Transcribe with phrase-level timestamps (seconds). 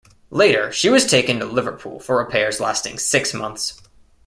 [0.31, 3.79] Later she was taken to Liverpool for repairs lasting six months.